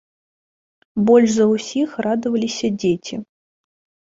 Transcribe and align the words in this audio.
Больш 1.09 1.29
за 1.35 1.45
ўсіх 1.51 1.89
радаваліся 2.07 2.67
дзеці. 2.79 3.15